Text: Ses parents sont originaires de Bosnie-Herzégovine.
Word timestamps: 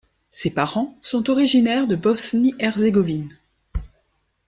Ses 0.31 0.49
parents 0.55 0.97
sont 1.03 1.29
originaires 1.29 1.85
de 1.85 1.95
Bosnie-Herzégovine. 1.95 3.37